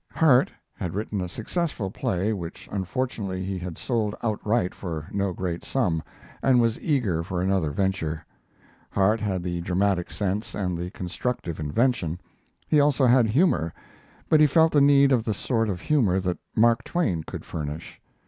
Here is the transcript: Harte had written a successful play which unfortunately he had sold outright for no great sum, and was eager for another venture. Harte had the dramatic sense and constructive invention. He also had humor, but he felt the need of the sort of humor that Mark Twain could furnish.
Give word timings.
Harte 0.13 0.51
had 0.73 0.95
written 0.95 1.21
a 1.21 1.29
successful 1.29 1.91
play 1.91 2.33
which 2.33 2.67
unfortunately 2.71 3.45
he 3.45 3.59
had 3.59 3.77
sold 3.77 4.15
outright 4.23 4.73
for 4.73 5.07
no 5.11 5.31
great 5.31 5.63
sum, 5.63 6.01
and 6.41 6.59
was 6.59 6.81
eager 6.81 7.21
for 7.23 7.39
another 7.39 7.69
venture. 7.69 8.25
Harte 8.89 9.19
had 9.19 9.43
the 9.43 9.61
dramatic 9.61 10.09
sense 10.09 10.55
and 10.55 10.91
constructive 10.91 11.59
invention. 11.59 12.19
He 12.67 12.79
also 12.79 13.05
had 13.05 13.27
humor, 13.27 13.75
but 14.27 14.39
he 14.39 14.47
felt 14.47 14.71
the 14.71 14.81
need 14.81 15.11
of 15.11 15.23
the 15.23 15.35
sort 15.35 15.69
of 15.69 15.81
humor 15.81 16.19
that 16.19 16.39
Mark 16.55 16.83
Twain 16.83 17.21
could 17.23 17.45
furnish. 17.45 18.01